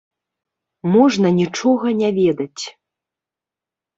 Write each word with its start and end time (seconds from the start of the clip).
Можна 0.93 1.27
нічога 1.41 1.87
не 1.99 2.09
ведаць. 2.17 2.63